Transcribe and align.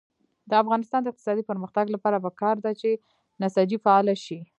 د 0.49 0.51
افغانستان 0.63 1.01
د 1.03 1.07
اقتصادي 1.11 1.43
پرمختګ 1.51 1.85
لپاره 1.95 2.23
پکار 2.25 2.55
ده 2.65 2.71
چې 2.81 2.89
نساجي 3.41 3.77
فعاله 3.83 4.15
شي. 4.25 4.39